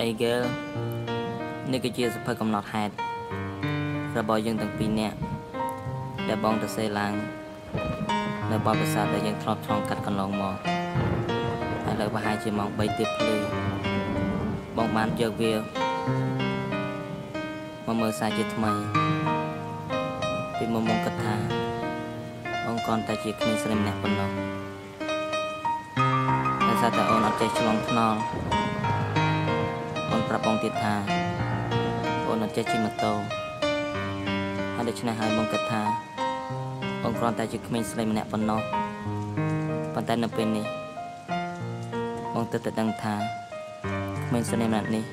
[0.00, 0.44] អី girl
[1.72, 2.92] នេះគឺជាសភៅកំណត់ហេតុ
[4.18, 5.16] របស់យើងទាំងពីរនាក់
[6.28, 7.12] ដែលបងទៅសេឡើង
[8.50, 10.56] នៅបបិសាទដែលយើងធ្លាប់ឆ្លងកាត់កន្លងមក
[11.84, 13.36] ហើយលើប្រហែលជាម៉ោង3ទៀតភ្លឺ
[14.76, 15.60] បងបានយកវាម
[17.94, 18.72] កមើលសារជាថ្មី
[20.56, 21.34] ពីមុំមកគិតថា
[22.66, 24.30] បងគ្រាន់តែជាក្មេងស្រីម្នាក់ប៉ុណ្ណោះ
[26.66, 28.47] តែសារតែអូនអត់ចេះឆ្លងថ្នល់អូន
[30.28, 30.94] ប្រាប់បងទៀតថា
[32.26, 33.12] អូនអត់ចេះជិះម៉ូតូ
[34.74, 35.82] ហើយដូច្នេះហើយបងគិតថា
[37.02, 38.60] បងគ្រាន់តែជាក្មេងស្រីម្នាក់ប៉ុណ្ណោះ
[39.94, 40.66] ប៉ុន្តែនៅពេលនេះ
[42.34, 43.14] បងទើបតែដឹងថា
[44.26, 45.04] ក្មេងស្រីម្នាក់នេះ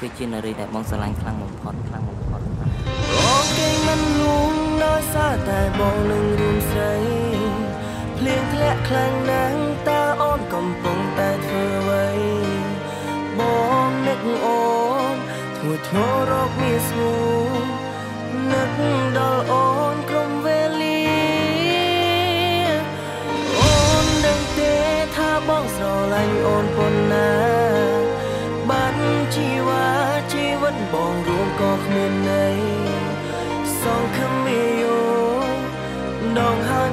[0.00, 2.40] គឺជានារីដែលបងស្រឡាញ់ខ្លាំងបំផុតខ្លាំងបំផុត
[3.16, 4.52] បងគេមិនលួង
[4.84, 6.92] ដោយសារតែបងនឹងរួមស្រី
[8.16, 9.71] ភ្លៀងធ្លាក់ខ្លាំងណាស់
[31.62, 32.56] ក៏គ្មានន័យ
[33.80, 35.00] សងខំមីយោ
[36.38, 36.90] ដងហើយ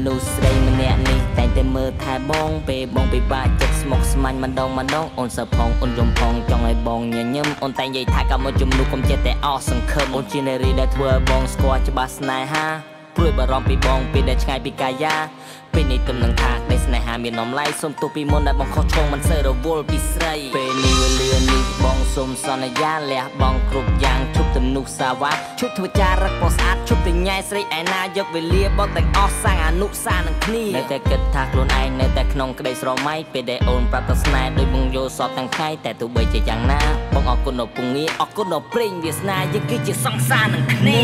[0.00, 12.66] មនុស្សស្រីម្នាក់នេះតែងតែមើលថែបងពេលបងពិបាកចិត្តស្មុគស្មាញ់ម្ដងម្ដងអូនសើផងអូនយំផងចង់ឲ្យបងញញឹមអូនតែនិយាយថាកាមកជំនួសកុំចិត្តតែអស់សង្ឃឹមអូនជានារីដែលធ្វើឲ្យបងស្គាល់ច្បាស់ស្នេហា
[13.16, 15.14] ព្រួយបារម្ភពីបងពេលដែលឆ្ងាយពីកាយា
[15.72, 24.39] ពេលនេះទំនឹងថាក្តីស្នេហាមាននំឡៃសុំទោសពីមុនដែលបងខុសឆ្គងមិនសូវរវល់ពីស្រីពេលនេះវេលានេះបងសុំសន្យាលះបងគ្រប់យ៉ាងជប់ទំ
[24.76, 36.80] នុះសាវ៉ាជប់ធ្វើចារឹកបងស្អាតជប់ទៅញ៉ែស្រីឯណាយកវេលាបងទាំងអស់សាំងអនុសានឹងគ្នានៅតែគិតថាខ្លួនឯងនៅតែក្នុងក្តីស្រមៃពេលដែលអូនប្រាប់ទៅស្នេហ៍ដោយបងយល់សពទាំងថ្ងៃតែទោះបីជាយ៉ាងណា
[37.14, 41.00] បងអរគុណដល់ពងងារអរគុណដល់ព្រេងវាសនាយើងគឺជាសង្សារនឹងគ្នា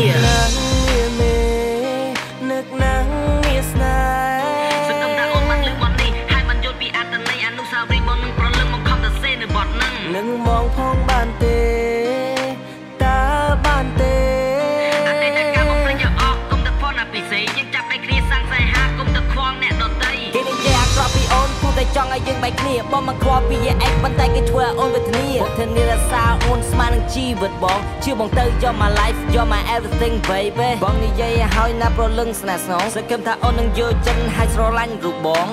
[2.49, 2.96] នឹកណាស់មាន
[21.97, 35.47] ចង់ឲ្យយើងបែកគ្នាបងមិនខ្វល់ពីយឯងប៉ុន្តែគេធ្វើឲ្យអូនវេទនាបងធានារសាអូនស្មាននឹងជីវិតបងជឿបងទៅយក my life យក my everything baby បងនិយាយឲ្យណាប្រលឹងស្នេហ៍ស្នងសង្ឃឹមថាអូននឹងយកចិត្តឲ្យស្រឡាញ់រូបបង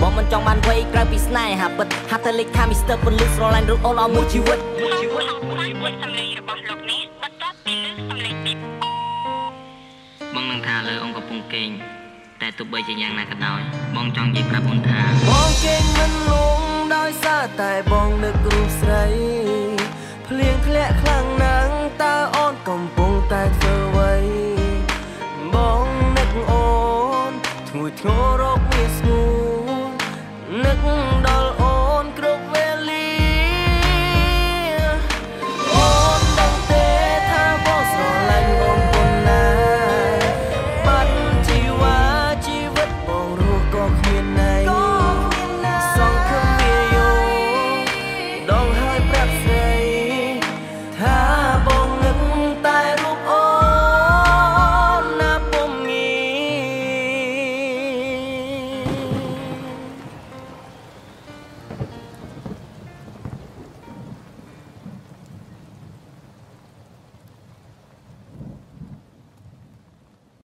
[0.00, 8.52] បងមិនចង់បានវ័យក្រៅពីស្នេហាពិតហាត់តែលេខខាមីស្ទ័រពលិស្រឡាញ់រូបអូនឲ្យមួយជីវិតមួយជីវិតជីវិតសម្លេងរបស់លោកនេះបន្ទាប់ពីលឺសម្លេងពី
[10.34, 11.70] បងនឹងថាលើអង្គកំពុងកេង
[12.42, 13.60] តែទោះបីជាយ៉ាងណាក៏ដោយ
[13.96, 16.60] បងចង់និយាយប្រាប់អូនថាបងគេមិនលង
[16.96, 18.07] ដោយសារតែបង